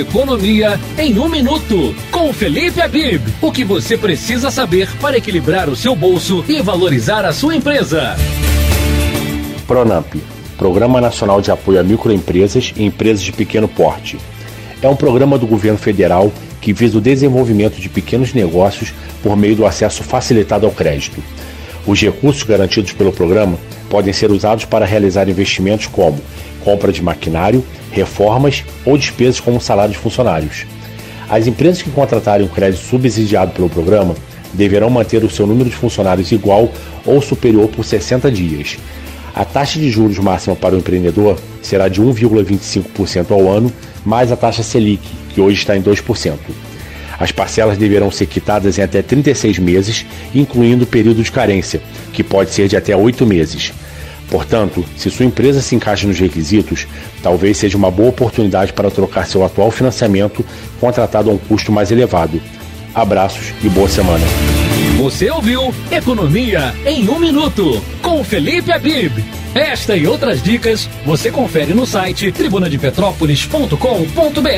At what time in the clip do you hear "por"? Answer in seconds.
19.22-19.36, 37.68-37.84